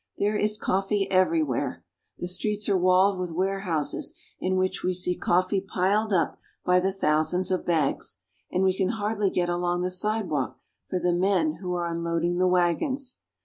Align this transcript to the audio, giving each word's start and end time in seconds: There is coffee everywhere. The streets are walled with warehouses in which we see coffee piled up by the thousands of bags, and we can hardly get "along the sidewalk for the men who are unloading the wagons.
There 0.17 0.35
is 0.35 0.57
coffee 0.57 1.07
everywhere. 1.11 1.83
The 2.17 2.27
streets 2.27 2.67
are 2.67 2.75
walled 2.75 3.19
with 3.19 3.29
warehouses 3.33 4.17
in 4.39 4.57
which 4.57 4.81
we 4.83 4.95
see 4.95 5.15
coffee 5.15 5.61
piled 5.61 6.11
up 6.11 6.39
by 6.65 6.79
the 6.79 6.91
thousands 6.91 7.51
of 7.51 7.65
bags, 7.67 8.19
and 8.51 8.63
we 8.63 8.75
can 8.75 8.89
hardly 8.89 9.29
get 9.29 9.47
"along 9.47 9.81
the 9.83 9.91
sidewalk 9.91 10.57
for 10.89 10.97
the 10.97 11.13
men 11.13 11.57
who 11.61 11.75
are 11.75 11.85
unloading 11.85 12.39
the 12.39 12.47
wagons. 12.47 13.19